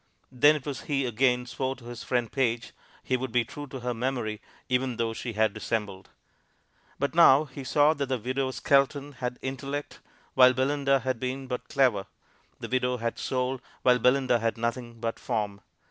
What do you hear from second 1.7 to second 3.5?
to his friend Page he would be